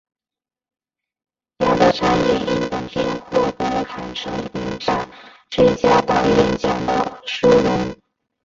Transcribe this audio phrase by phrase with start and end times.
[1.59, 5.07] 杨德昌也因本片获得坎城影展
[5.51, 7.95] 最佳导演奖的殊荣。